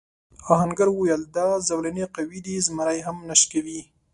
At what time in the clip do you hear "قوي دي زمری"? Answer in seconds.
2.15-2.99